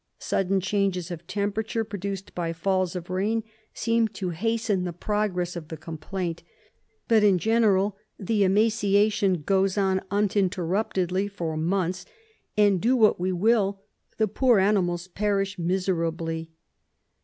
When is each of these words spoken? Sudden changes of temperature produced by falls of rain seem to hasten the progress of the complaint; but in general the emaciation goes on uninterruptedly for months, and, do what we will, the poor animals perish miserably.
Sudden 0.17 0.59
changes 0.61 1.11
of 1.11 1.27
temperature 1.27 1.83
produced 1.83 2.33
by 2.33 2.53
falls 2.53 2.95
of 2.95 3.11
rain 3.11 3.43
seem 3.71 4.07
to 4.07 4.31
hasten 4.31 4.83
the 4.83 4.91
progress 4.93 5.55
of 5.55 5.67
the 5.67 5.77
complaint; 5.77 6.41
but 7.07 7.23
in 7.23 7.37
general 7.37 7.95
the 8.17 8.43
emaciation 8.43 9.43
goes 9.43 9.77
on 9.77 10.01
uninterruptedly 10.09 11.27
for 11.27 11.55
months, 11.55 12.07
and, 12.57 12.81
do 12.81 12.95
what 12.95 13.19
we 13.19 13.31
will, 13.31 13.83
the 14.17 14.27
poor 14.27 14.57
animals 14.57 15.07
perish 15.07 15.59
miserably. 15.59 16.49